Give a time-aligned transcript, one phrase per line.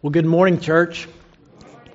[0.00, 1.08] Well, good morning, church.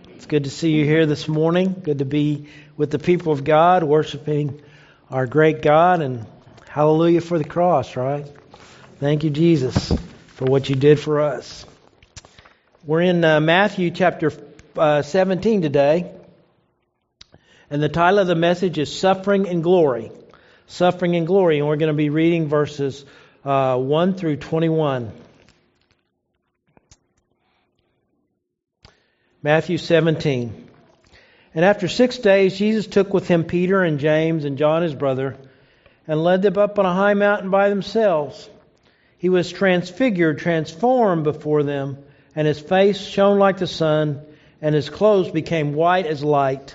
[0.09, 1.73] It's good to see you here this morning.
[1.85, 4.61] Good to be with the people of God, worshiping
[5.09, 6.25] our great God, and
[6.67, 8.29] hallelujah for the cross, right?
[8.99, 9.89] Thank you, Jesus,
[10.35, 11.65] for what you did for us.
[12.83, 14.33] We're in uh, Matthew chapter
[14.77, 16.11] uh, 17 today,
[17.69, 20.11] and the title of the message is Suffering and Glory.
[20.67, 23.05] Suffering and Glory, and we're going to be reading verses
[23.45, 25.13] uh, 1 through 21.
[29.43, 30.69] Matthew 17.
[31.53, 35.35] And after six days, Jesus took with him Peter and James and John his brother
[36.07, 38.49] and led them up on a high mountain by themselves.
[39.17, 41.97] He was transfigured, transformed before them,
[42.37, 44.21] and his face shone like the sun,
[44.61, 46.73] and his clothes became white as light.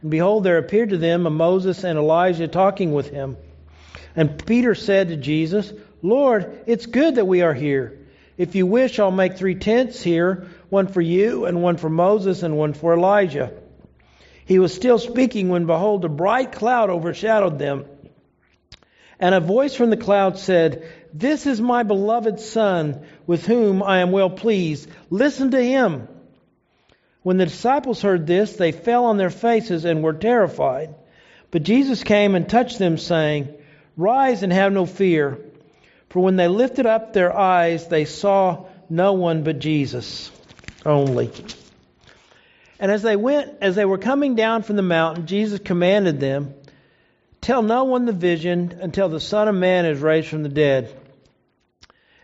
[0.00, 3.36] And behold, there appeared to them a Moses and Elijah talking with him.
[4.16, 7.98] And Peter said to Jesus, Lord, it's good that we are here.
[8.38, 12.42] If you wish, I'll make three tents here one for you, and one for Moses,
[12.42, 13.52] and one for Elijah.
[14.44, 17.84] He was still speaking when, behold, a bright cloud overshadowed them.
[19.20, 23.98] And a voice from the cloud said, This is my beloved Son, with whom I
[23.98, 24.88] am well pleased.
[25.10, 26.08] Listen to him.
[27.22, 30.94] When the disciples heard this, they fell on their faces and were terrified.
[31.50, 33.54] But Jesus came and touched them, saying,
[33.96, 35.38] Rise and have no fear.
[36.10, 40.30] For when they lifted up their eyes, they saw no one but Jesus
[40.84, 41.30] only.
[42.80, 46.54] And as they went, as they were coming down from the mountain, Jesus commanded them,
[47.40, 50.94] Tell no one the vision until the Son of Man is raised from the dead.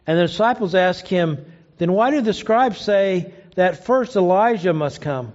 [0.07, 1.45] And the disciples asked him,
[1.79, 5.33] Then why do the scribes say that first Elijah must come?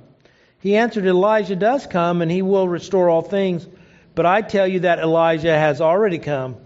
[0.60, 3.68] He answered, Elijah does come, and he will restore all things.
[4.16, 6.58] But I tell you that Elijah has already come,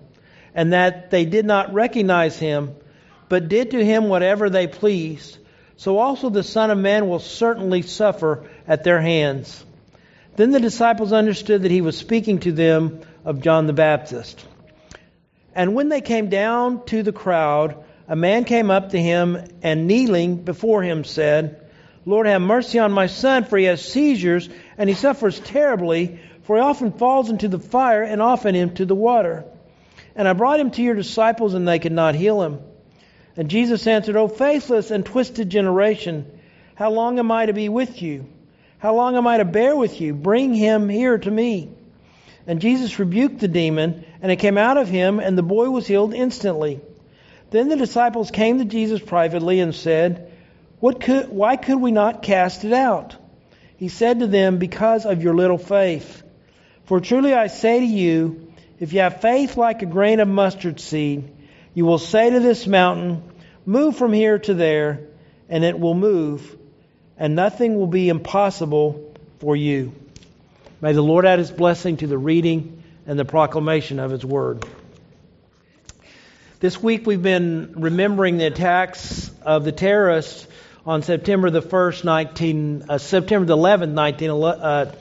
[0.55, 2.75] and that they did not recognize him,
[3.29, 5.37] but did to him whatever they pleased
[5.83, 9.65] so also the Son of Man will certainly suffer at their hands.
[10.37, 14.45] Then the disciples understood that he was speaking to them of John the Baptist.
[15.53, 19.85] And when they came down to the crowd, a man came up to him and
[19.85, 21.69] kneeling before him said,
[22.05, 26.55] Lord, have mercy on my son, for he has seizures and he suffers terribly, for
[26.55, 29.43] he often falls into the fire and often into the water.
[30.15, 32.61] And I brought him to your disciples, and they could not heal him.
[33.35, 36.39] And Jesus answered, O faithless and twisted generation,
[36.75, 38.27] how long am I to be with you?
[38.79, 40.13] How long am I to bear with you?
[40.13, 41.71] Bring him here to me.
[42.45, 45.87] And Jesus rebuked the demon, and it came out of him, and the boy was
[45.87, 46.81] healed instantly.
[47.51, 50.33] Then the disciples came to Jesus privately and said,
[50.83, 53.15] what could, Why could we not cast it out?
[53.77, 56.21] He said to them, Because of your little faith.
[56.83, 58.51] For truly I say to you,
[58.81, 61.31] if you have faith like a grain of mustard seed,
[61.73, 63.23] you will say to this mountain,
[63.65, 65.07] Move from here to there,
[65.47, 66.57] and it will move,
[67.17, 69.93] and nothing will be impossible for you.
[70.81, 74.65] May the Lord add his blessing to the reading and the proclamation of his word.
[76.59, 80.47] This week we've been remembering the attacks of the terrorists
[80.85, 84.95] on September the 1st, 19, uh, September the 11th, 19, uh,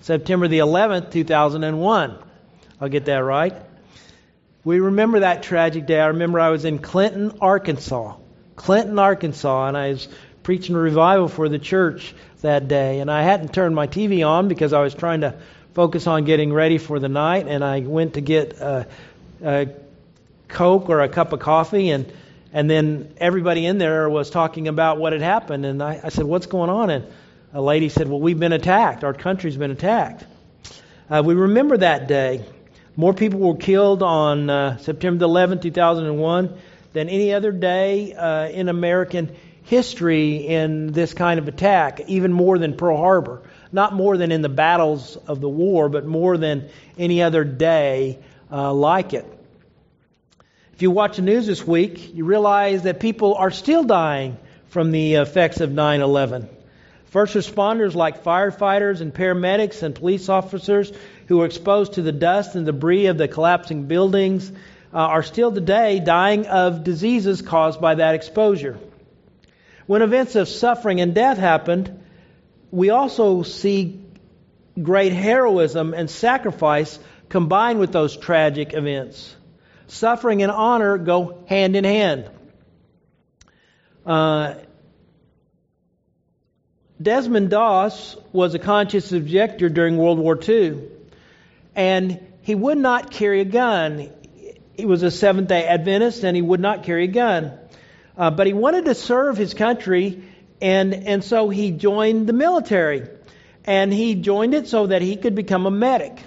[0.00, 2.18] September the 11th, 2001.
[2.80, 3.54] I'll get that right.
[4.68, 5.98] We remember that tragic day.
[5.98, 8.16] I remember I was in Clinton, Arkansas.
[8.54, 10.08] Clinton, Arkansas, and I was
[10.42, 13.00] preaching a revival for the church that day.
[13.00, 15.36] And I hadn't turned my TV on because I was trying to
[15.72, 17.46] focus on getting ready for the night.
[17.48, 18.86] And I went to get a,
[19.42, 19.68] a
[20.48, 22.12] Coke or a cup of coffee, and
[22.52, 25.64] and then everybody in there was talking about what had happened.
[25.64, 27.06] And I, I said, "What's going on?" And
[27.54, 29.02] a lady said, "Well, we've been attacked.
[29.02, 30.26] Our country's been attacked."
[31.08, 32.44] Uh, we remember that day.
[32.98, 36.58] More people were killed on uh, September 11, 2001,
[36.94, 42.58] than any other day uh, in American history in this kind of attack, even more
[42.58, 43.42] than Pearl Harbor.
[43.70, 48.18] Not more than in the battles of the war, but more than any other day
[48.50, 49.26] uh, like it.
[50.72, 54.38] If you watch the news this week, you realize that people are still dying
[54.70, 56.48] from the effects of 9 11.
[57.10, 60.92] First responders like firefighters and paramedics and police officers
[61.28, 65.52] who were exposed to the dust and debris of the collapsing buildings uh, are still
[65.52, 68.78] today dying of diseases caused by that exposure.
[69.86, 72.02] When events of suffering and death happened,
[72.70, 74.00] we also see
[74.82, 76.98] great heroism and sacrifice
[77.28, 79.36] combined with those tragic events.
[79.86, 82.30] Suffering and honor go hand in hand.
[84.06, 84.54] Uh,
[87.00, 90.97] Desmond Doss was a conscious objector during World War II
[91.78, 94.10] and he would not carry a gun.
[94.76, 97.52] He was a Seventh day Adventist and he would not carry a gun.
[98.16, 100.24] Uh, but he wanted to serve his country
[100.60, 103.08] and and so he joined the military,
[103.64, 106.20] and he joined it so that he could become a medic.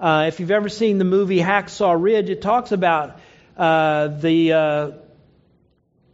[0.00, 3.20] Uh, if you've ever seen the movie Hacksaw Ridge, it talks about
[3.56, 4.90] uh, the uh,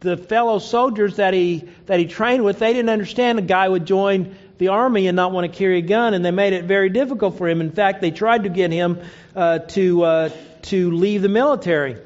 [0.01, 2.59] the fellow soldiers that he that he trained with.
[2.59, 5.81] They didn't understand a guy would join the army and not want to carry a
[5.81, 7.61] gun, and they made it very difficult for him.
[7.61, 9.01] In fact, they tried to get him
[9.35, 10.29] uh, to uh,
[10.63, 11.97] to leave the military,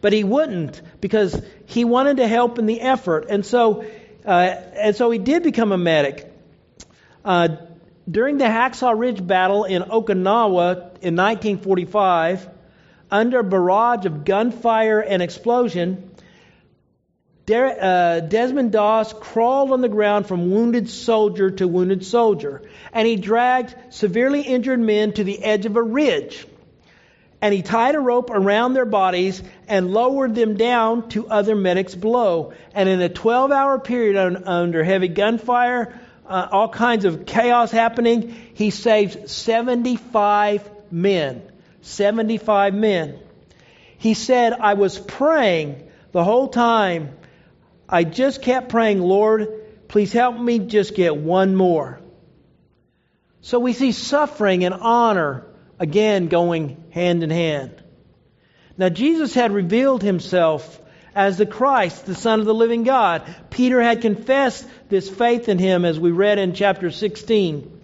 [0.00, 3.84] but he wouldn't because he wanted to help in the effort, and so
[4.26, 6.30] uh, and so he did become a medic.
[7.24, 7.48] Uh,
[8.10, 12.48] during the Hacksaw Ridge battle in Okinawa in 1945,
[13.10, 16.10] under a barrage of gunfire and explosion,
[17.50, 22.62] uh, Desmond Doss crawled on the ground from wounded soldier to wounded soldier,
[22.92, 26.46] and he dragged severely injured men to the edge of a ridge.
[27.42, 31.94] And he tied a rope around their bodies and lowered them down to other medics
[31.94, 32.54] below.
[32.72, 38.34] And in a 12 hour period under heavy gunfire, uh, all kinds of chaos happening,
[38.54, 41.42] he saved 75 men.
[41.82, 43.18] 75 men.
[43.98, 47.10] He said, I was praying the whole time
[47.94, 52.00] I just kept praying, Lord, please help me just get one more.
[53.40, 55.46] So we see suffering and honor
[55.78, 57.80] again going hand in hand.
[58.76, 60.80] Now, Jesus had revealed himself
[61.14, 63.32] as the Christ, the Son of the living God.
[63.48, 67.80] Peter had confessed this faith in him as we read in chapter 16.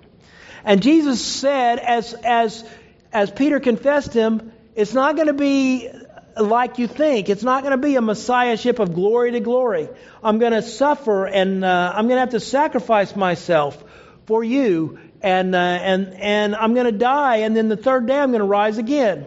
[0.64, 2.64] And Jesus said, as, as,
[3.12, 5.88] as Peter confessed him, it's not going to be
[6.40, 7.28] like you think.
[7.28, 9.88] It's not going to be a messiahship of glory to glory.
[10.22, 13.82] I'm going to suffer and uh, I'm going to have to sacrifice myself
[14.26, 18.16] for you, and uh, and and I'm going to die, and then the third day
[18.16, 19.26] I'm going to rise again.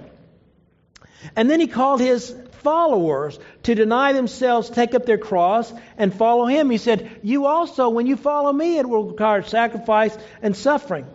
[1.36, 6.46] And then he called his followers to deny themselves, take up their cross, and follow
[6.46, 6.70] him.
[6.70, 11.06] He said, "You also, when you follow me, it will require sacrifice and suffering."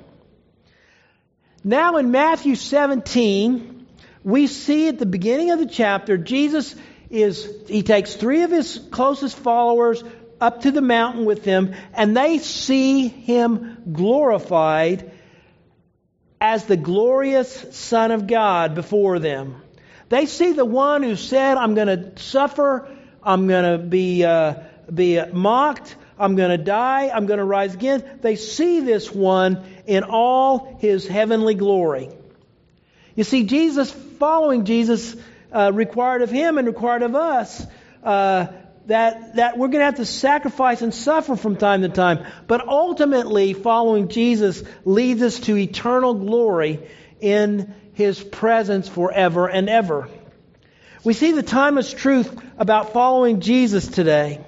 [1.64, 3.77] Now in Matthew 17
[4.24, 6.74] we see at the beginning of the chapter, Jesus
[7.10, 10.02] is, he takes three of his closest followers
[10.40, 15.10] up to the mountain with him, and they see him glorified
[16.40, 19.62] as the glorious Son of God before them.
[20.08, 22.88] They see the one who said, I'm going to suffer,
[23.22, 24.54] I'm going to be, uh,
[24.92, 28.18] be mocked, I'm going to die, I'm going to rise again.
[28.22, 32.10] They see this one in all his heavenly glory.
[33.18, 35.16] You see, Jesus, following Jesus,
[35.50, 37.66] uh, required of him and required of us
[38.04, 38.46] uh,
[38.86, 42.24] that, that we're going to have to sacrifice and suffer from time to time.
[42.46, 46.88] But ultimately, following Jesus leads us to eternal glory
[47.20, 50.08] in his presence forever and ever.
[51.02, 54.44] We see the timeless truth about following Jesus today.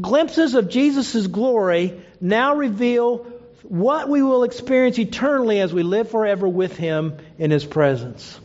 [0.00, 6.48] Glimpses of Jesus' glory now reveal what we will experience eternally as we live forever
[6.48, 8.38] with Him in His presence.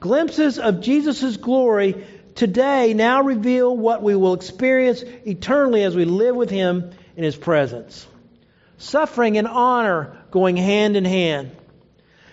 [0.00, 6.36] Glimpses of Jesus' glory today now reveal what we will experience eternally as we live
[6.36, 8.06] with Him in His presence.
[8.78, 11.50] Suffering and honor going hand in hand.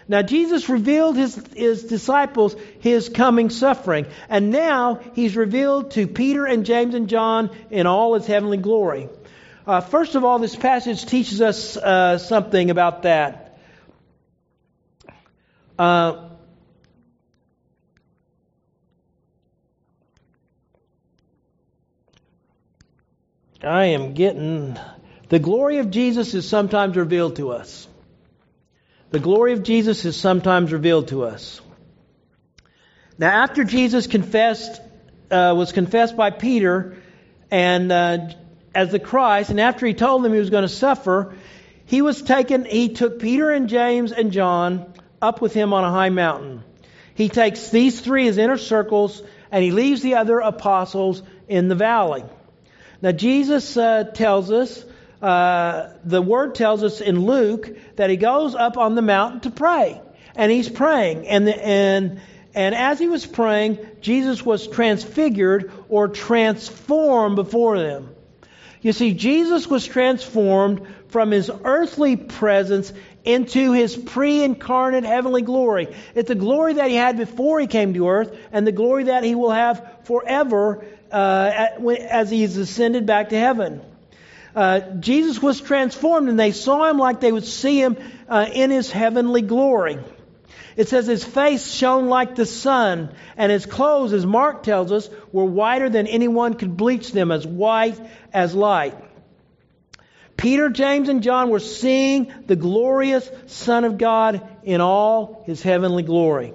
[0.08, 6.46] Now, Jesus revealed his, his disciples his coming suffering, and now he's revealed to Peter
[6.46, 9.08] and James and John in all his heavenly glory.
[9.66, 13.58] Uh, first of all, this passage teaches us uh, something about that.
[15.80, 16.30] Uh,
[23.64, 24.78] I am getting.
[25.30, 27.88] The glory of Jesus is sometimes revealed to us.
[29.12, 31.62] The glory of Jesus is sometimes revealed to us.
[33.18, 34.82] Now, after Jesus confessed,
[35.32, 36.98] uh, was confessed by Peter,
[37.50, 38.18] and uh,
[38.76, 41.36] as the Christ, and after he told them he was going to suffer,
[41.86, 45.92] he was taken, he took Peter and James and John up with him on a
[45.92, 46.64] high mountain.
[47.16, 51.76] He takes these three as inner circles, and he leaves the other apostles in the
[51.76, 52.24] valley.
[53.02, 54.84] Now, Jesus uh, tells us,
[55.22, 59.52] uh, the word tells us in Luke that he goes up on the mountain to
[59.52, 60.02] pray.
[60.36, 61.28] And he's praying.
[61.28, 62.22] And, the, and,
[62.56, 68.10] and as he was praying, Jesus was transfigured or transformed before them.
[68.84, 72.92] You see, Jesus was transformed from his earthly presence
[73.24, 75.88] into his pre incarnate heavenly glory.
[76.14, 79.24] It's the glory that he had before he came to earth and the glory that
[79.24, 81.70] he will have forever uh,
[82.10, 83.82] as he's ascended back to heaven.
[84.54, 87.98] Uh, Jesus was transformed and they saw him like they would see him
[88.28, 89.98] uh, in his heavenly glory.
[90.76, 95.10] It says his face shone like the sun, and his clothes, as Mark tells us,
[95.32, 98.00] were whiter than anyone could bleach them, as white
[98.34, 98.96] as light.
[100.36, 106.04] Peter, James, and John were seeing the glorious Son of God in all his heavenly
[106.04, 106.54] glory.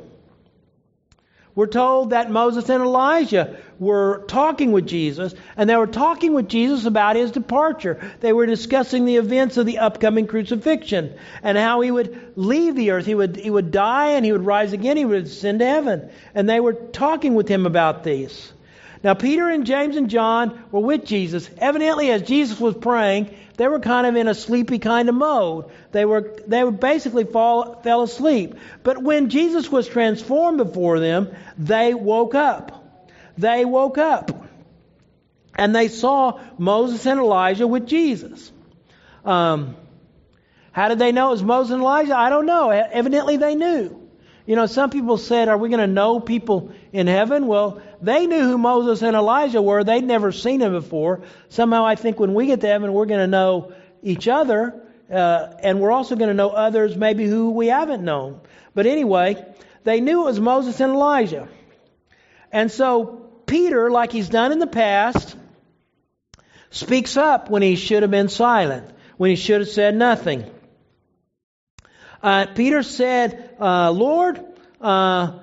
[1.58, 6.48] We're told that Moses and Elijah were talking with Jesus, and they were talking with
[6.48, 7.98] Jesus about his departure.
[8.20, 12.92] They were discussing the events of the upcoming crucifixion and how he would leave the
[12.92, 13.06] earth.
[13.06, 14.96] He would, he would die and he would rise again.
[14.96, 16.10] He would ascend to heaven.
[16.32, 18.52] And they were talking with him about these.
[19.02, 21.48] Now, Peter and James and John were with Jesus.
[21.58, 25.66] Evidently, as Jesus was praying, they were kind of in a sleepy kind of mode.
[25.92, 28.54] They were they would basically fall fell asleep.
[28.82, 33.08] But when Jesus was transformed before them, they woke up.
[33.36, 34.46] They woke up.
[35.54, 38.50] And they saw Moses and Elijah with Jesus.
[39.24, 39.76] Um,
[40.72, 42.16] how did they know it was Moses and Elijah?
[42.16, 42.70] I don't know.
[42.70, 44.07] Evidently, they knew.
[44.48, 47.48] You know, some people said, Are we going to know people in heaven?
[47.48, 49.84] Well, they knew who Moses and Elijah were.
[49.84, 51.20] They'd never seen them before.
[51.50, 54.80] Somehow I think when we get to heaven, we're going to know each other,
[55.12, 58.40] uh, and we're also going to know others maybe who we haven't known.
[58.74, 59.44] But anyway,
[59.84, 61.46] they knew it was Moses and Elijah.
[62.50, 65.36] And so Peter, like he's done in the past,
[66.70, 68.88] speaks up when he should have been silent,
[69.18, 70.50] when he should have said nothing.
[72.22, 74.44] Uh, Peter said, uh, Lord,
[74.80, 75.38] uh,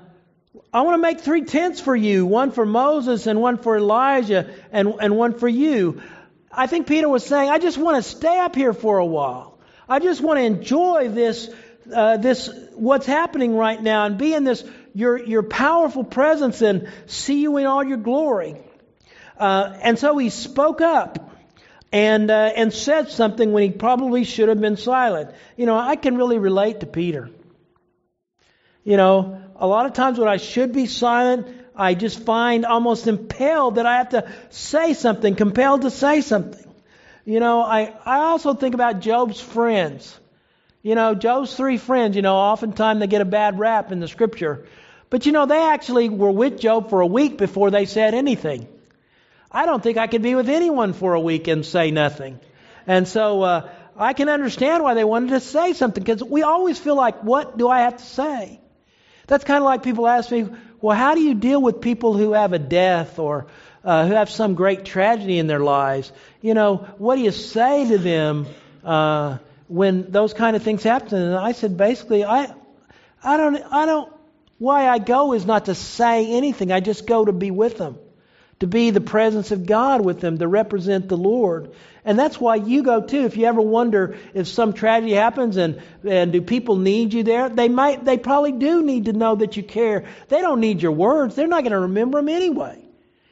[0.74, 4.50] I want to make three tents for you one for Moses, and one for Elijah,
[4.72, 6.01] and, and one for you.
[6.51, 9.58] I think Peter was saying, I just want to stay up here for a while.
[9.88, 11.50] I just want to enjoy this,
[11.94, 14.63] uh, this what's happening right now, and be in this
[14.94, 18.55] your your powerful presence, and see you in all your glory.
[19.38, 21.35] Uh, and so he spoke up
[21.96, 25.32] and uh, and said something when he probably should have been silent.
[25.56, 27.30] You know, I can really relate to Peter.
[28.84, 33.08] You know, a lot of times when I should be silent, I just find almost
[33.08, 36.70] impelled that I have to say something, compelled to say something.
[37.24, 40.20] You know, I, I also think about Job's friends.
[40.84, 44.10] You know, Job's three friends, you know, oftentimes they get a bad rap in the
[44.10, 44.66] scripture.
[45.10, 48.68] But you know, they actually were with Job for a week before they said anything.
[49.55, 52.41] I don't think I could be with anyone for a week and say nothing.
[52.85, 56.77] And so uh, I can understand why they wanted to say something because we always
[56.77, 58.59] feel like, what do I have to say?
[59.27, 60.50] That's kind of like people ask me,
[60.81, 63.47] well, how do you deal with people who have a death or
[63.85, 66.12] uh, who have some great tragedy in their lives?
[66.41, 68.47] You know, what do you say to them
[68.83, 69.38] uh,
[69.69, 71.17] when those kind of things happen?
[71.17, 72.53] And I said, basically, I,
[73.24, 74.12] I don't, I don't.
[74.57, 76.74] Why I go is not to say anything.
[76.74, 78.00] I just go to be with them
[78.59, 81.74] to be the presence of God with them, to represent the Lord.
[82.05, 83.25] And that's why you go too.
[83.25, 87.50] If you ever wonder if some tragedy happens and, and do people need you there,
[87.50, 90.05] they might, they probably do need to know that you care.
[90.29, 91.35] They don't need your words.
[91.35, 92.81] They're not going to remember them anyway.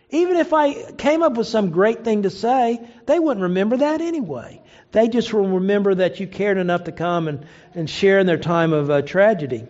[0.10, 4.02] Even if I came up with some great thing to say, they wouldn't remember that
[4.02, 4.62] anyway.
[4.92, 8.38] They just will remember that you cared enough to come and, and share in their
[8.38, 9.68] time of uh, tragedy.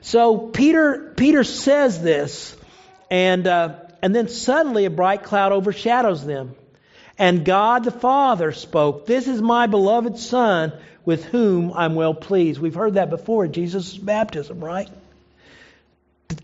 [0.00, 2.56] So Peter, Peter says this,
[3.10, 6.54] and, uh, and then suddenly a bright cloud overshadows them.
[7.18, 10.72] And God the Father spoke, This is my beloved Son
[11.04, 12.60] with whom I'm well pleased.
[12.60, 14.88] We've heard that before Jesus' baptism, right?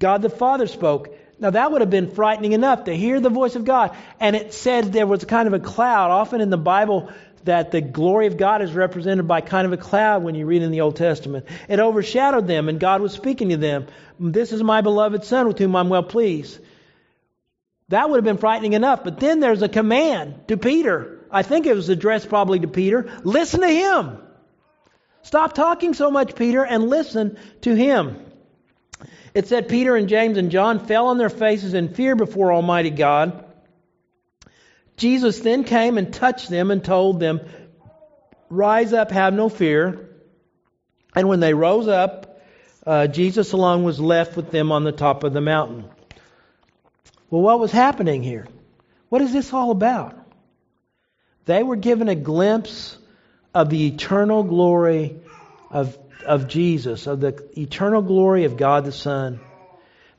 [0.00, 1.16] God the Father spoke.
[1.38, 3.97] Now that would have been frightening enough to hear the voice of God.
[4.19, 6.11] And it said there was a kind of a cloud.
[6.11, 7.12] Often in the Bible,
[7.45, 10.62] that the glory of God is represented by kind of a cloud when you read
[10.62, 11.47] in the Old Testament.
[11.69, 13.87] It overshadowed them, and God was speaking to them.
[14.19, 16.59] This is my beloved Son with whom I'm well pleased.
[17.93, 19.05] That would have been frightening enough.
[19.05, 21.19] But then there's a command to Peter.
[21.31, 23.21] I think it was addressed probably to Peter.
[23.23, 24.17] Listen to him.
[25.21, 28.17] Stop talking so much, Peter, and listen to him.
[29.35, 32.89] It said Peter and James and John fell on their faces in fear before Almighty
[32.89, 33.45] God.
[34.97, 37.43] Jesus then came and touched them and told them,
[38.49, 40.09] Rise up, have no fear.
[41.15, 42.41] And when they rose up,
[42.87, 45.91] uh, Jesus alone was left with them on the top of the mountain.
[47.33, 48.47] Well, what was happening here?
[49.09, 50.15] What is this all about?
[51.47, 52.99] They were given a glimpse
[53.55, 55.17] of the eternal glory
[55.71, 59.41] of, of Jesus, of the eternal glory of God the Son.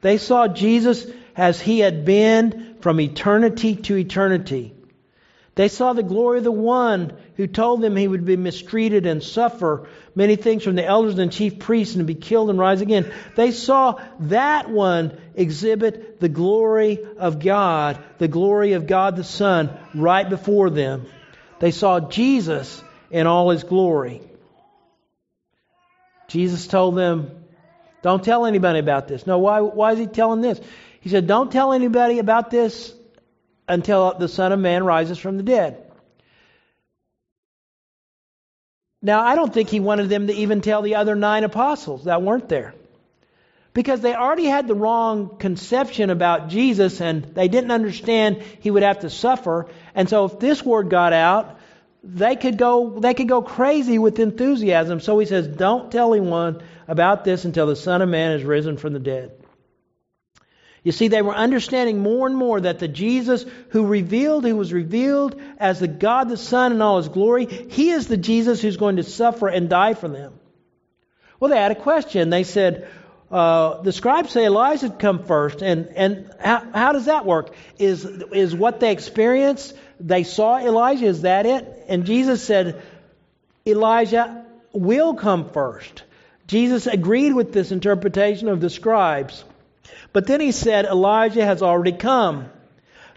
[0.01, 1.05] They saw Jesus
[1.37, 4.73] as he had been from eternity to eternity.
[5.53, 9.21] They saw the glory of the one who told them he would be mistreated and
[9.21, 13.13] suffer many things from the elders and chief priests and be killed and rise again.
[13.35, 19.69] They saw that one exhibit the glory of God, the glory of God the Son,
[19.93, 21.05] right before them.
[21.59, 24.21] They saw Jesus in all his glory.
[26.27, 27.45] Jesus told them,
[28.01, 29.27] Don't tell anybody about this.
[29.27, 30.59] No, why, why is he telling this?
[31.01, 32.93] He said, Don't tell anybody about this
[33.67, 35.79] until the Son of Man rises from the dead.
[39.01, 42.21] Now, I don't think he wanted them to even tell the other nine apostles that
[42.21, 42.73] weren't there.
[43.73, 48.83] Because they already had the wrong conception about Jesus and they didn't understand he would
[48.83, 49.67] have to suffer.
[49.95, 51.59] And so if this word got out,
[52.03, 54.99] they could go they could go crazy with enthusiasm.
[54.99, 58.77] So he says, Don't tell anyone about this until the Son of Man is risen
[58.77, 59.31] from the dead.
[60.83, 64.73] You see, they were understanding more and more that the Jesus who revealed, who was
[64.73, 68.75] revealed as the God the Son in all his glory, he is the Jesus who's
[68.75, 70.33] going to suffer and die for them.
[71.39, 72.29] Well, they had a question.
[72.29, 72.89] They said,
[73.31, 77.55] uh, the scribes say Elijah come first, and, and how, how does that work?
[77.79, 81.85] Is, is what they experienced, they saw Elijah, is that it?
[81.87, 82.81] And Jesus said,
[83.65, 86.03] Elijah will come first.
[86.47, 89.43] Jesus agreed with this interpretation of the scribes.
[90.11, 92.49] But then he said, Elijah has already come.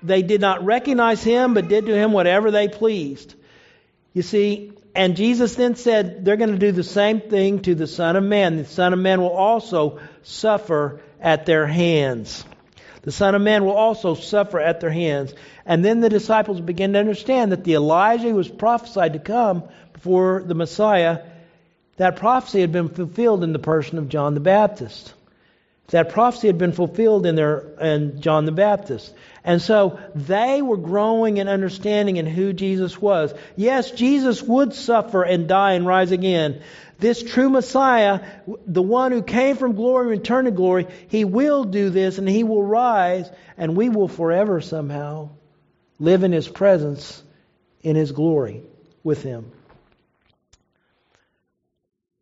[0.02, 3.34] They did not recognize him, but did to him whatever they pleased.
[4.14, 7.86] You see, and Jesus then said, they're going to do the same thing to the
[7.86, 8.56] Son of Man.
[8.56, 12.44] The Son of Man will also suffer at their hands.
[13.02, 15.34] The Son of Man will also suffer at their hands.
[15.64, 19.64] And then the disciples began to understand that the Elijah who was prophesied to come
[19.92, 21.24] before the Messiah,
[21.98, 25.12] that prophecy had been fulfilled in the person of John the Baptist.
[25.88, 29.14] That prophecy had been fulfilled in their in John the Baptist.
[29.44, 33.32] And so they were growing in understanding in who Jesus was.
[33.54, 36.62] Yes, Jesus would suffer and die and rise again.
[36.98, 38.24] This true Messiah,
[38.66, 42.28] the one who came from glory and returned to glory, he will do this and
[42.28, 45.30] he will rise and we will forever somehow
[46.00, 47.22] live in his presence
[47.82, 48.62] in his glory
[49.04, 49.52] with him.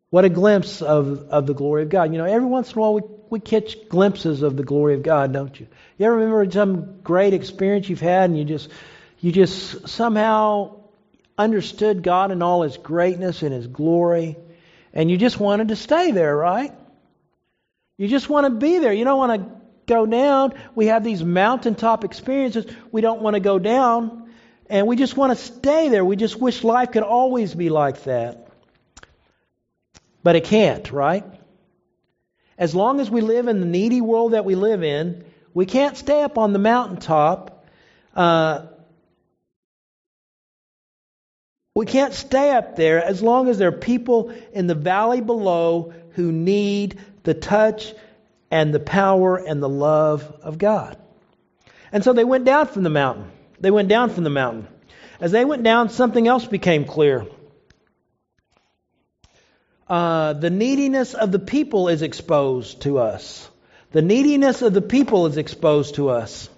[0.09, 2.11] What a glimpse of, of the glory of God.
[2.11, 5.03] You know, every once in a while we, we catch glimpses of the glory of
[5.03, 5.67] God, don't you?
[5.97, 8.69] You ever remember some great experience you've had and you just
[9.19, 10.77] you just somehow
[11.37, 14.37] understood God in all his greatness and his glory
[14.93, 16.73] and you just wanted to stay there, right?
[17.97, 18.93] You just want to be there.
[18.93, 19.51] You don't want to
[19.87, 20.53] go down.
[20.73, 22.65] We have these mountaintop experiences.
[22.91, 24.29] We don't want to go down
[24.69, 26.03] and we just want to stay there.
[26.03, 28.44] We just wish life could always be like that.
[30.25, 31.23] But it can't, right?
[32.57, 35.95] As long as we live in the needy world that we live in, we can't
[35.95, 37.63] stay up on the mountaintop.
[38.15, 38.65] Uh,
[41.75, 45.93] we can't stay up there as long as there are people in the valley below
[46.13, 47.93] who need the touch
[48.49, 50.97] and the power and the love of God.
[51.91, 53.29] And so they went down from the mountain.
[53.59, 54.69] They went down from the mountain.
[55.19, 57.27] As they went down, something else became clear
[59.87, 63.49] uh, the neediness of the people is exposed to us.
[63.91, 66.49] The neediness of the people is exposed to us.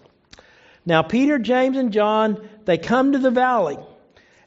[0.86, 3.78] Now, Peter, James, and John, they come to the valley.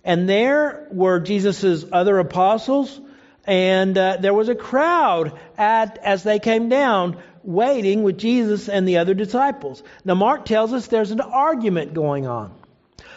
[0.02, 2.98] And there were Jesus' other apostles,
[3.44, 8.88] and uh, there was a crowd at, as they came down waiting with Jesus and
[8.88, 9.82] the other disciples.
[10.04, 12.54] Now, Mark tells us there's an argument going on.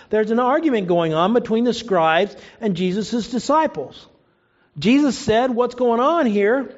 [0.10, 4.08] There's an argument going on between the scribes and Jesus' disciples.
[4.78, 6.76] Jesus said, What's going on here?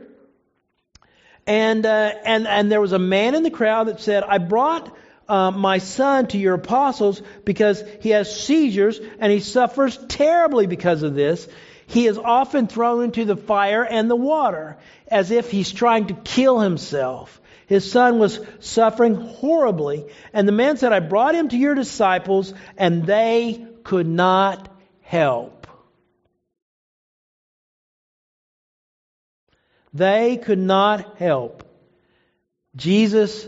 [1.48, 4.96] And, uh, and, and there was a man in the crowd that said, I brought
[5.28, 11.04] uh, my son to your apostles because he has seizures and he suffers terribly because
[11.04, 11.48] of this.
[11.88, 14.78] He is often thrown into the fire and the water
[15.08, 17.40] as if he's trying to kill himself.
[17.68, 20.06] His son was suffering horribly.
[20.34, 24.68] And the man said, I brought him to your disciples and they could not
[25.02, 25.55] help.
[29.96, 31.64] They could not help.
[32.76, 33.48] Jesus,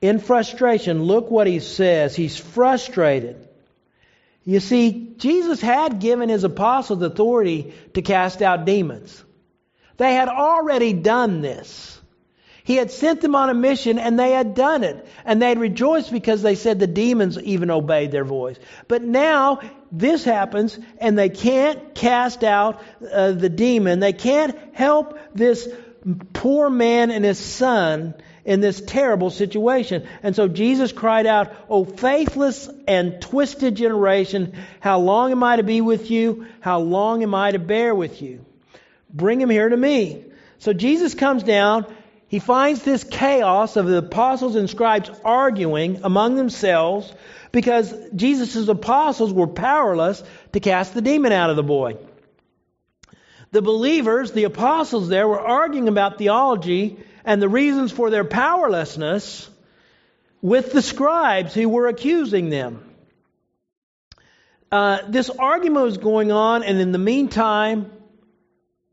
[0.00, 2.16] in frustration, look what he says.
[2.16, 3.48] He's frustrated.
[4.44, 9.22] You see, Jesus had given his apostles authority to cast out demons.
[9.96, 11.98] They had already done this.
[12.68, 15.06] He had sent them on a mission and they had done it.
[15.24, 18.58] And they had rejoiced because they said the demons even obeyed their voice.
[18.88, 24.00] But now this happens and they can't cast out uh, the demon.
[24.00, 25.68] They can't help this
[26.32, 30.06] poor man and his son in this terrible situation.
[30.22, 35.62] And so Jesus cried out, O faithless and twisted generation, how long am I to
[35.62, 36.46] be with you?
[36.60, 38.44] How long am I to bear with you?
[39.10, 40.24] Bring him here to me.
[40.58, 41.86] So Jesus comes down
[42.28, 47.12] he finds this chaos of the apostles and scribes arguing among themselves
[47.52, 50.22] because Jesus' apostles were powerless
[50.52, 51.96] to cast the demon out of the boy.
[53.50, 59.48] The believers, the apostles there, were arguing about theology and the reasons for their powerlessness
[60.42, 62.84] with the scribes who were accusing them.
[64.70, 67.90] Uh, this argument was going on, and in the meantime,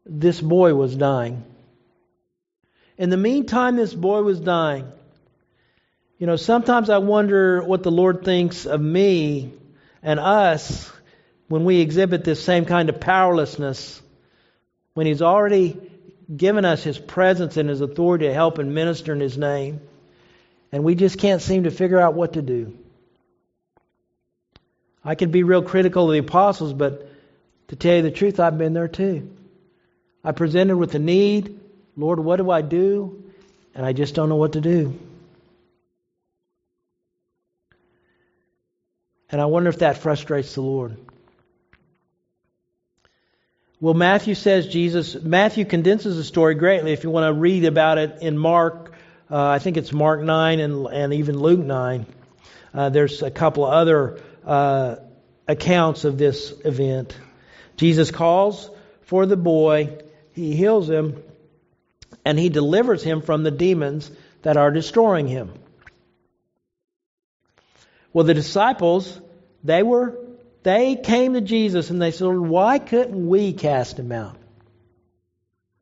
[0.05, 1.43] this boy was dying.
[2.97, 4.87] In the meantime, this boy was dying.
[6.17, 9.51] You know, sometimes I wonder what the Lord thinks of me
[10.01, 10.89] and us
[11.49, 14.01] when we exhibit this same kind of powerlessness,
[14.95, 15.79] when He's already
[16.35, 19.81] given us His presence and His authority to help and minister in His name,
[20.71, 22.75] and we just can't seem to figure out what to do.
[25.03, 27.07] I can be real critical of the apostles, but
[27.67, 29.31] to tell you the truth, I've been there too.
[30.23, 31.59] I presented with a need.
[31.95, 33.23] Lord, what do I do?
[33.75, 34.97] And I just don't know what to do.
[39.29, 40.97] And I wonder if that frustrates the Lord.
[43.81, 46.93] Well, Matthew says Jesus, Matthew condenses the story greatly.
[46.93, 48.93] If you want to read about it in Mark,
[49.29, 52.05] uh, I think it's Mark 9 and, and even Luke 9.
[52.73, 54.95] Uh, there's a couple of other uh,
[55.45, 57.17] accounts of this event.
[57.75, 58.69] Jesus calls
[59.01, 59.97] for the boy,
[60.31, 61.21] he heals him,
[62.23, 64.09] and he delivers him from the demons
[64.43, 65.51] that are destroying him.
[68.13, 69.19] Well, the disciples,
[69.65, 70.17] they were
[70.65, 74.35] they came to Jesus and they said, Why couldn't we cast him out?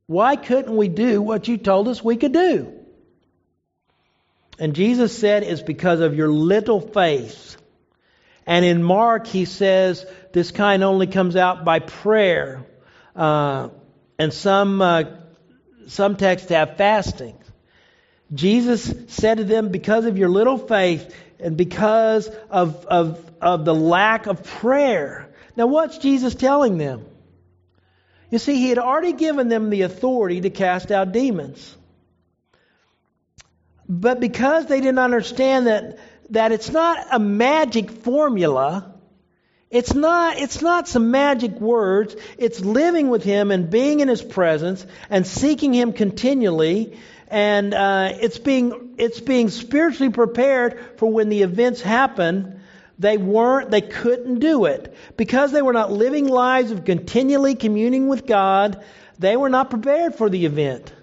[0.07, 2.73] Why couldn't we do what you told us we could do?
[4.59, 7.55] And Jesus said, It's because of your little faith.
[8.45, 12.65] And in Mark, he says, This kind only comes out by prayer.
[13.15, 13.69] Uh,
[14.19, 15.03] and some, uh,
[15.87, 17.37] some texts have fasting.
[18.33, 23.75] Jesus said to them, Because of your little faith, and because of, of, of the
[23.75, 25.29] lack of prayer.
[25.55, 27.05] Now, what's Jesus telling them?
[28.31, 31.77] You see, he had already given them the authority to cast out demons.
[33.87, 38.95] But because they didn't understand that, that it's not a magic formula,
[39.69, 44.21] it's not, it's not some magic words, it's living with him and being in his
[44.21, 51.29] presence and seeking him continually and uh, it's being it's being spiritually prepared for when
[51.29, 52.59] the events happen.
[52.99, 58.07] They weren't, they couldn't do it because they were not living lives of continually communing
[58.07, 58.83] with God.
[59.17, 60.93] They were not prepared for the event.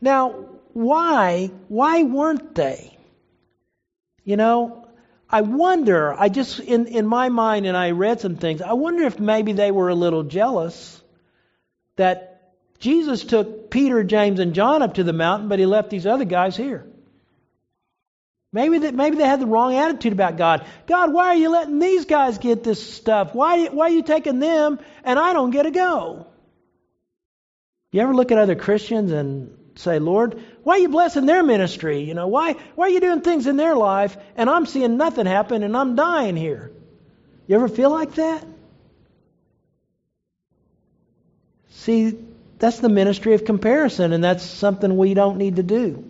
[0.00, 1.50] Now, why?
[1.68, 2.96] Why weren't they?
[4.24, 4.88] You know,
[5.28, 6.14] I wonder.
[6.14, 8.62] I just in in my mind, and I read some things.
[8.62, 11.00] I wonder if maybe they were a little jealous
[11.96, 12.35] that
[12.78, 16.24] Jesus took Peter, James, and John up to the mountain, but he left these other
[16.24, 16.86] guys here.
[18.52, 20.66] Maybe that maybe they had the wrong attitude about God.
[20.86, 23.34] God, why are you letting these guys get this stuff?
[23.34, 26.26] Why why are you taking them and I don't get to go?
[27.92, 32.00] You ever look at other Christians and say, Lord, why are you blessing their ministry?
[32.00, 35.26] You know, why why are you doing things in their life and I'm seeing nothing
[35.26, 36.72] happen and I'm dying here?
[37.46, 38.44] You ever feel like that?
[41.68, 42.18] See,
[42.58, 46.04] that's the ministry of comparison, and that's something we don't need to do.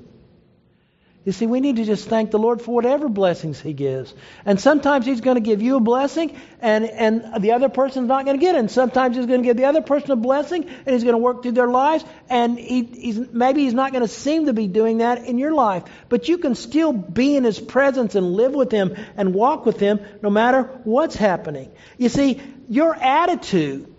[1.27, 4.15] You see, we need to just thank the Lord for whatever blessings He gives.
[4.45, 8.27] And sometimes He's going to give you a blessing, and, and the other person's not
[8.27, 8.59] going to get it.
[8.61, 11.19] And sometimes He's going to give the other person a blessing, and He's going to
[11.19, 12.05] work through their lives.
[12.31, 15.53] And he, he's, maybe He's not going to seem to be doing that in your
[15.53, 15.83] life.
[16.09, 19.81] But you can still be in His presence and live with Him and walk with
[19.81, 21.73] Him no matter what's happening.
[21.99, 23.93] You see, your attitude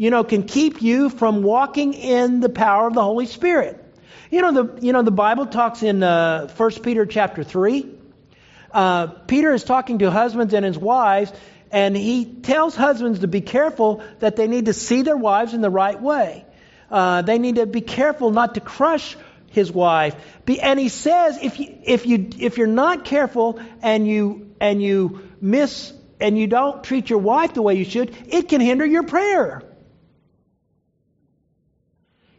[0.00, 3.84] you know, can keep you from walking in the power of the Holy Spirit.
[4.30, 7.86] You know, the, you know, the Bible talks in uh, 1 Peter chapter 3.
[8.72, 11.30] Uh, Peter is talking to husbands and his wives,
[11.70, 15.60] and he tells husbands to be careful that they need to see their wives in
[15.60, 16.46] the right way.
[16.90, 20.16] Uh, they need to be careful not to crush his wife.
[20.46, 24.82] Be, and he says, if you, if you, if you're not careful and you, and
[24.82, 28.86] you miss, and you don't treat your wife the way you should, it can hinder
[28.86, 29.62] your prayer.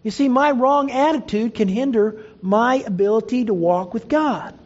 [0.04, 4.58] You see, my wrong attitude can hinder my ability to walk with God.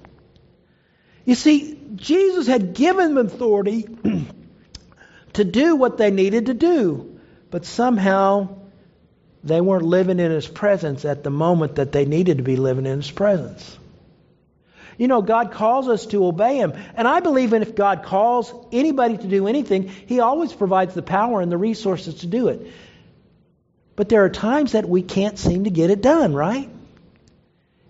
[1.25, 3.87] You see, Jesus had given them authority
[5.33, 7.19] to do what they needed to do,
[7.51, 8.59] but somehow
[9.43, 12.85] they weren't living in His presence at the moment that they needed to be living
[12.85, 13.77] in His presence.
[14.97, 16.73] You know, God calls us to obey Him.
[16.95, 21.01] And I believe in if God calls anybody to do anything, He always provides the
[21.01, 22.71] power and the resources to do it.
[23.95, 26.69] But there are times that we can't seem to get it done, right?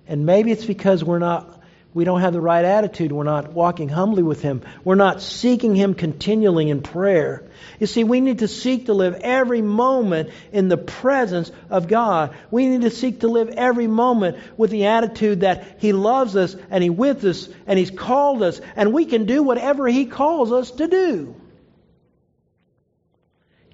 [0.08, 1.56] And maybe it's because we're not
[1.96, 3.14] we don't have the right attitude.
[3.14, 4.64] We're not walking humbly with Him.
[4.84, 7.50] We're not seeking Him continually in prayer.
[7.80, 12.36] You see, we need to seek to live every moment in the presence of God.
[12.52, 16.58] We need to seek to live every moment with the attitude that He loves us
[16.70, 20.52] and He's with us and He's called us and we can do whatever He calls
[20.52, 21.34] us to do.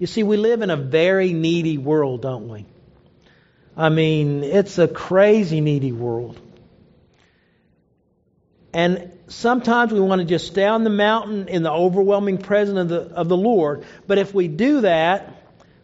[0.02, 2.66] You see, we live in a very needy world, don't we?
[3.76, 6.40] I mean, it's a crazy needy world.
[8.74, 12.88] And sometimes we want to just stay on the mountain in the overwhelming presence of
[12.88, 13.84] the, of the Lord.
[14.08, 15.36] But if we do that,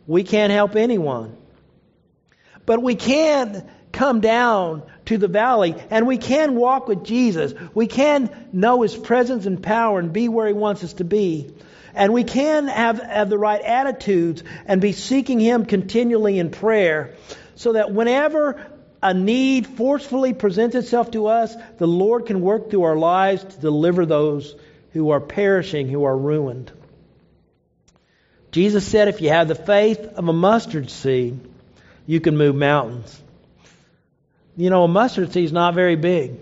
[0.09, 1.37] we can't help anyone.
[2.66, 7.54] But we can come down to the valley and we can walk with Jesus.
[7.72, 11.54] We can know His presence and power and be where He wants us to be.
[11.98, 17.16] And we can have, have the right attitudes and be seeking Him continually in prayer
[17.56, 18.64] so that whenever
[19.02, 23.61] a need forcefully presents itself to us, the Lord can work through our lives to
[23.61, 24.54] deliver those
[24.92, 26.70] who are perishing, who are ruined.
[28.52, 31.40] Jesus said, if you have the faith of a mustard seed,
[32.06, 33.20] you can move mountains.
[34.56, 36.37] You know, a mustard seed is not very big.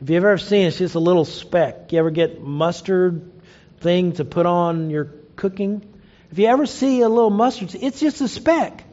[0.00, 1.90] If you've ever seen it, it's just a little speck.
[1.90, 3.32] You ever get mustard
[3.80, 5.82] thing to put on your cooking?
[6.30, 8.84] If you ever see a little mustard it's just a speck.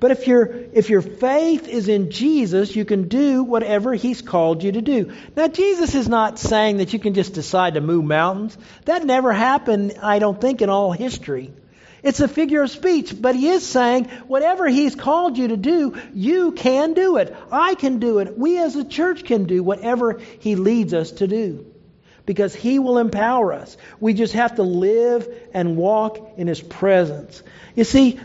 [0.00, 4.62] But if your if your faith is in Jesus, you can do whatever he's called
[4.62, 5.12] you to do.
[5.36, 8.58] Now Jesus is not saying that you can just decide to move mountains.
[8.84, 11.52] That never happened, I don't think in all history.
[12.02, 15.98] It's a figure of speech, but he is saying whatever he's called you to do,
[16.12, 17.34] you can do it.
[17.50, 18.36] I can do it.
[18.36, 21.73] We as a church can do whatever he leads us to do.
[22.26, 23.76] Because he will empower us.
[24.00, 27.42] We just have to live and walk in his presence.
[27.74, 28.18] You see,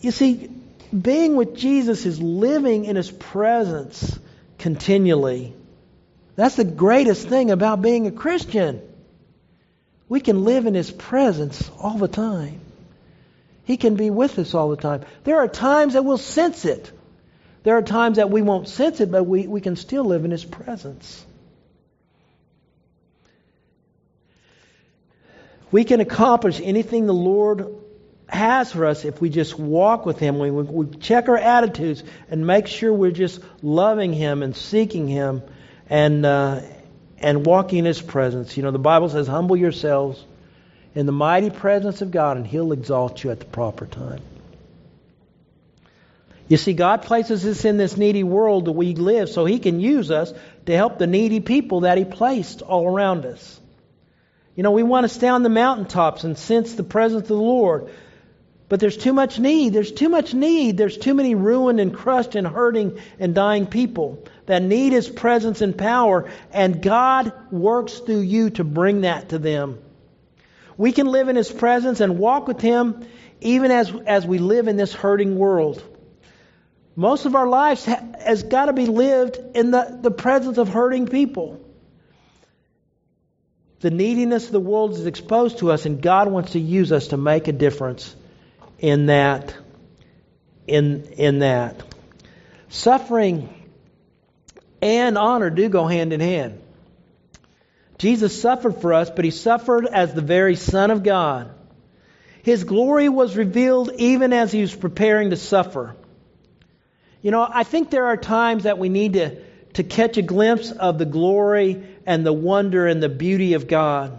[0.00, 0.50] you see,
[0.92, 4.18] being with Jesus is living in His presence
[4.58, 5.54] continually.
[6.36, 8.82] That's the greatest thing about being a Christian.
[10.08, 12.60] We can live in His presence all the time.
[13.64, 15.04] He can be with us all the time.
[15.24, 16.90] There are times that we'll sense it.
[17.62, 20.30] There are times that we won't sense it, but we, we can still live in
[20.30, 21.24] His presence.
[25.72, 27.74] We can accomplish anything the Lord
[28.28, 32.46] has for us if we just walk with Him, we, we check our attitudes and
[32.46, 35.42] make sure we're just loving Him and seeking Him
[35.90, 36.60] and, uh,
[37.18, 38.56] and walking in His presence.
[38.56, 40.22] You know, the Bible says, humble yourselves
[40.94, 44.20] in the mighty presence of God and He'll exalt you at the proper time.
[46.48, 49.80] You see, God places us in this needy world that we live so He can
[49.80, 50.32] use us
[50.66, 53.60] to help the needy people that He placed all around us.
[54.54, 57.34] You know, we want to stay on the mountaintops and sense the presence of the
[57.34, 57.90] Lord.
[58.68, 59.72] But there's too much need.
[59.72, 60.78] There's too much need.
[60.78, 65.60] There's too many ruined and crushed and hurting and dying people that need His presence
[65.60, 69.78] and power, and God works through you to bring that to them.
[70.76, 73.06] We can live in His presence and walk with Him
[73.42, 75.82] even as, as we live in this hurting world.
[76.96, 80.68] Most of our lives ha- has got to be lived in the, the presence of
[80.68, 81.60] hurting people.
[83.82, 87.08] The neediness of the world is exposed to us, and God wants to use us
[87.08, 88.14] to make a difference
[88.78, 89.56] in that
[90.68, 91.82] in in that.
[92.68, 93.48] Suffering
[94.80, 96.60] and honor do go hand in hand.
[97.98, 101.50] Jesus suffered for us, but he suffered as the very Son of God.
[102.44, 105.96] His glory was revealed even as he was preparing to suffer.
[107.20, 109.42] You know, I think there are times that we need to,
[109.74, 114.18] to catch a glimpse of the glory and the wonder and the beauty of God.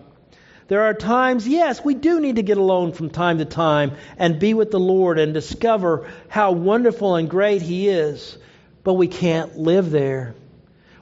[0.68, 4.40] There are times, yes, we do need to get alone from time to time and
[4.40, 8.38] be with the Lord and discover how wonderful and great He is.
[8.84, 10.36] But we can't live there.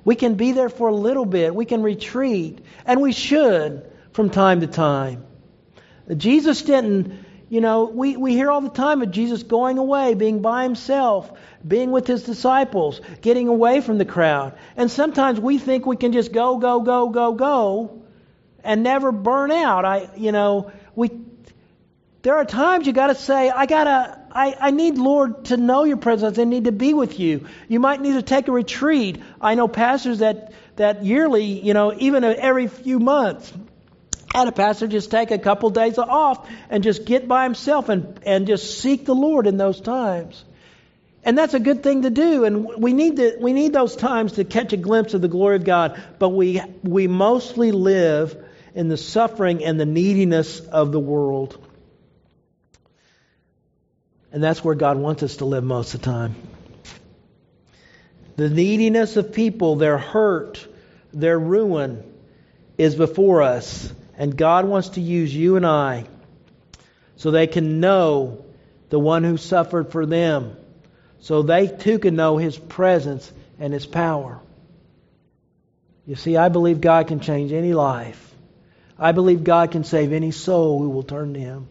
[0.03, 1.53] We can be there for a little bit.
[1.53, 2.59] We can retreat.
[2.85, 5.25] And we should from time to time.
[6.17, 7.20] Jesus didn't,
[7.51, 11.29] you know, we, we hear all the time of Jesus going away, being by himself,
[11.67, 14.53] being with his disciples, getting away from the crowd.
[14.77, 18.03] And sometimes we think we can just go, go, go, go, go
[18.63, 19.83] and never burn out.
[19.83, 21.11] I, you know, we,
[22.21, 25.83] there are times you got to say, I gotta, I, I need Lord to know
[25.83, 26.39] your presence.
[26.39, 27.49] I need to be with you.
[27.67, 29.21] You might need to take a retreat.
[29.41, 33.51] I know pastors that that yearly, you know, even every few months,
[34.33, 38.19] had a pastor just take a couple days off and just get by himself and
[38.25, 40.43] and just seek the Lord in those times.
[41.23, 42.45] And that's a good thing to do.
[42.45, 45.57] And we need to, we need those times to catch a glimpse of the glory
[45.57, 46.01] of God.
[46.17, 48.35] But we we mostly live
[48.73, 51.63] in the suffering and the neediness of the world.
[54.31, 56.35] And that's where God wants us to live most of the time.
[58.37, 60.65] The neediness of people, their hurt,
[61.13, 62.03] their ruin
[62.77, 63.93] is before us.
[64.21, 66.05] And God wants to use you and I
[67.15, 68.45] so they can know
[68.89, 70.55] the one who suffered for them,
[71.21, 74.39] so they too can know his presence and his power.
[76.05, 78.36] You see, I believe God can change any life.
[78.95, 81.67] I believe God can save any soul who will turn to him.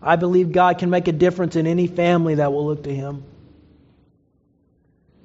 [0.00, 3.22] I believe God can make a difference in any family that will look to him.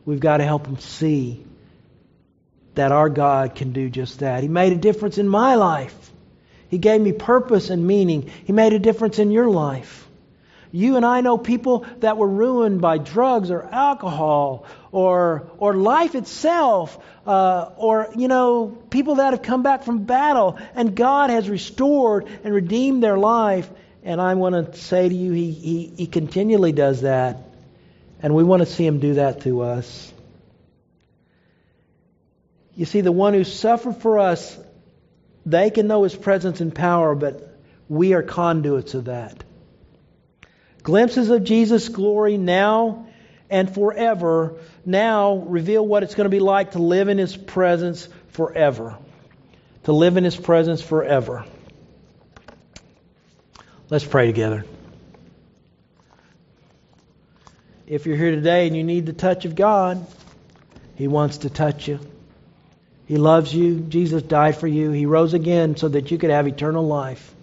[0.04, 1.46] We've got to help them see
[2.76, 4.44] that our God can do just that.
[4.44, 6.12] He made a difference in my life.
[6.70, 8.30] He gave me purpose and meaning.
[8.46, 10.08] He made a difference in your life.
[10.72, 16.14] You and I know people that were ruined by drugs or alcohol or or life
[16.14, 21.50] itself, uh, or you know people that have come back from battle and God has
[21.50, 23.70] restored and redeemed their life.
[24.04, 27.38] And I want to say to you, he, he he continually does that,
[28.22, 30.14] and we want to see Him do that to us.
[32.76, 34.56] You see, the one who suffered for us,
[35.48, 37.58] they can know His presence and power, but
[37.88, 39.44] we are conduits of that.
[40.84, 43.08] Glimpses of Jesus' glory now
[43.50, 48.10] and forever now reveal what it's going to be like to live in His presence
[48.30, 48.98] forever.
[49.84, 51.46] To live in His presence forever.
[53.90, 54.66] Let's pray together.
[57.88, 60.06] If you're here today and you need the touch of God,
[60.96, 62.02] He wants to touch you.
[63.08, 63.80] He loves you.
[63.80, 64.92] Jesus died for you.
[64.92, 67.34] He rose again so that you could have eternal life.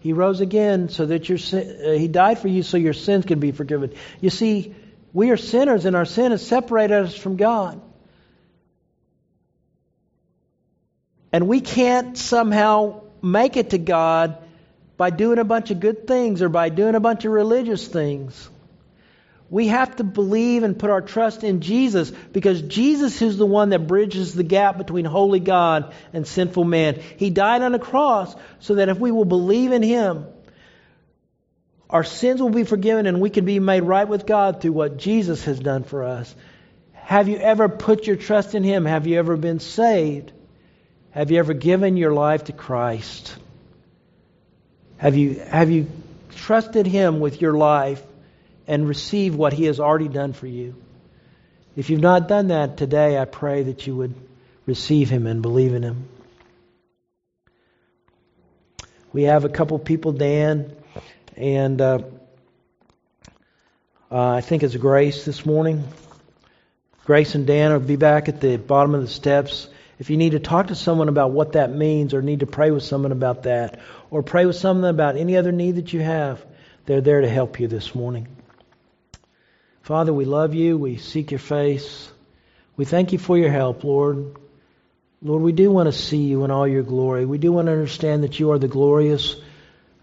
[0.00, 3.24] He rose again so that your sin, uh, He died for you so your sins
[3.24, 3.92] can be forgiven.
[4.20, 4.74] You see,
[5.12, 7.80] we are sinners and our sin has separated us from God.
[11.32, 14.38] And we can't somehow make it to God
[14.96, 18.48] by doing a bunch of good things or by doing a bunch of religious things.
[19.50, 23.70] We have to believe and put our trust in Jesus because Jesus is the one
[23.70, 27.00] that bridges the gap between holy God and sinful man.
[27.16, 30.26] He died on a cross so that if we will believe in Him,
[31.88, 34.98] our sins will be forgiven and we can be made right with God through what
[34.98, 36.34] Jesus has done for us.
[36.92, 38.84] Have you ever put your trust in Him?
[38.84, 40.30] Have you ever been saved?
[41.10, 43.34] Have you ever given your life to Christ?
[44.98, 45.86] Have you, have you
[46.34, 48.02] trusted Him with your life?
[48.68, 50.76] And receive what He has already done for you.
[51.74, 54.14] If you've not done that today, I pray that you would
[54.66, 56.08] receive Him and believe in Him.
[59.12, 60.76] We have a couple people, Dan,
[61.34, 62.00] and uh,
[64.10, 65.82] uh, I think it's Grace this morning.
[67.06, 69.66] Grace and Dan will be back at the bottom of the steps.
[69.98, 72.70] If you need to talk to someone about what that means, or need to pray
[72.70, 76.44] with someone about that, or pray with someone about any other need that you have,
[76.84, 78.28] they're there to help you this morning.
[79.88, 80.76] Father, we love you.
[80.76, 82.12] We seek your face.
[82.76, 84.36] We thank you for your help, Lord.
[85.22, 87.24] Lord, we do want to see you in all your glory.
[87.24, 89.36] We do want to understand that you are the glorious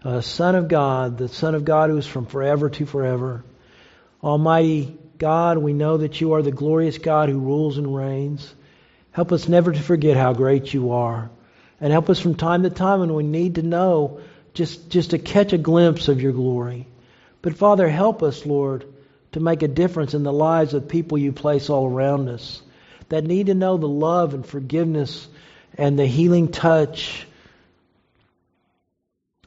[0.02, 3.44] uh, Son of God, the Son of God who is from forever to forever.
[4.24, 8.52] Almighty God, we know that you are the glorious God who rules and reigns.
[9.12, 11.30] Help us never to forget how great you are.
[11.80, 14.18] And help us from time to time when we need to know,
[14.52, 16.88] just, just to catch a glimpse of your glory.
[17.40, 18.84] But Father, help us, Lord
[19.32, 22.62] to make a difference in the lives of people you place all around us
[23.08, 25.28] that need to know the love and forgiveness
[25.78, 27.26] and the healing touch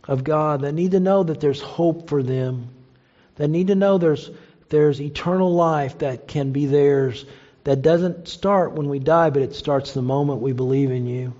[0.08, 2.70] of God, that need to know that there's hope for them,
[3.36, 4.30] that need to know there's,
[4.70, 7.26] there's eternal life that can be theirs,
[7.64, 11.34] that doesn't start when we die, but it starts the moment we believe in you.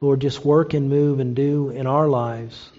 [0.00, 2.70] Lord, just work and move and do in our lives,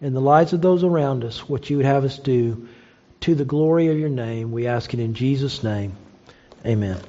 [0.00, 2.68] in the lives of those around us, what you would have us do
[3.22, 4.52] to the glory of your name.
[4.52, 5.96] We ask it in Jesus' name.
[6.66, 7.00] Amen.